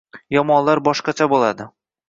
[0.35, 1.71] Yomonlar boshqacha bo‘ladi.